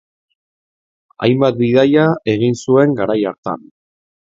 [1.27, 3.65] Hainbat bidaia egin zuen garai hartan.